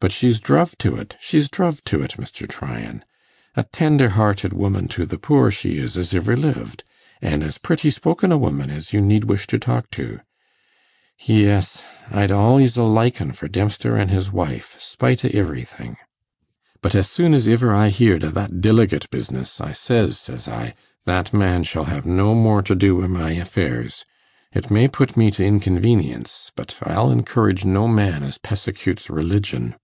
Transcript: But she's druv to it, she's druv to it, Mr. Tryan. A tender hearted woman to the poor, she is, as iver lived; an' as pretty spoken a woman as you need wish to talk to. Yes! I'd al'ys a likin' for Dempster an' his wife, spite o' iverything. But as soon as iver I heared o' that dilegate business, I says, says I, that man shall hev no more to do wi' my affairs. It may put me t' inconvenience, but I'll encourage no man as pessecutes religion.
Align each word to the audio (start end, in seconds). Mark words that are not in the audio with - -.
But 0.00 0.10
she's 0.10 0.40
druv 0.40 0.76
to 0.78 0.96
it, 0.96 1.14
she's 1.20 1.48
druv 1.48 1.84
to 1.84 2.02
it, 2.02 2.16
Mr. 2.18 2.48
Tryan. 2.48 3.04
A 3.54 3.62
tender 3.62 4.08
hearted 4.08 4.52
woman 4.52 4.88
to 4.88 5.06
the 5.06 5.16
poor, 5.16 5.52
she 5.52 5.78
is, 5.78 5.96
as 5.96 6.12
iver 6.12 6.36
lived; 6.36 6.82
an' 7.20 7.44
as 7.44 7.56
pretty 7.56 7.88
spoken 7.88 8.32
a 8.32 8.36
woman 8.36 8.68
as 8.68 8.92
you 8.92 9.00
need 9.00 9.22
wish 9.26 9.46
to 9.46 9.60
talk 9.60 9.88
to. 9.92 10.18
Yes! 11.20 11.84
I'd 12.10 12.32
al'ys 12.32 12.76
a 12.76 12.82
likin' 12.82 13.30
for 13.30 13.46
Dempster 13.46 13.96
an' 13.96 14.08
his 14.08 14.32
wife, 14.32 14.74
spite 14.80 15.24
o' 15.24 15.28
iverything. 15.28 15.94
But 16.80 16.96
as 16.96 17.08
soon 17.08 17.32
as 17.32 17.46
iver 17.46 17.72
I 17.72 17.90
heared 17.90 18.24
o' 18.24 18.30
that 18.30 18.60
dilegate 18.60 19.08
business, 19.10 19.60
I 19.60 19.70
says, 19.70 20.18
says 20.18 20.48
I, 20.48 20.74
that 21.04 21.32
man 21.32 21.62
shall 21.62 21.84
hev 21.84 22.06
no 22.06 22.34
more 22.34 22.62
to 22.62 22.74
do 22.74 22.96
wi' 22.96 23.06
my 23.06 23.30
affairs. 23.34 24.04
It 24.52 24.68
may 24.68 24.88
put 24.88 25.16
me 25.16 25.30
t' 25.30 25.46
inconvenience, 25.46 26.50
but 26.56 26.76
I'll 26.82 27.12
encourage 27.12 27.64
no 27.64 27.86
man 27.86 28.24
as 28.24 28.36
pessecutes 28.38 29.08
religion. 29.08 29.76